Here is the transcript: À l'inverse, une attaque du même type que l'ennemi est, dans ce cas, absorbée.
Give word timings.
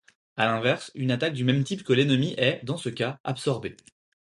À 0.35 0.47
l'inverse, 0.47 0.89
une 0.95 1.11
attaque 1.11 1.33
du 1.35 1.43
même 1.43 1.63
type 1.63 1.83
que 1.83 1.93
l'ennemi 1.93 2.33
est, 2.39 2.65
dans 2.65 2.75
ce 2.77 2.89
cas, 2.89 3.19
absorbée. 3.23 3.77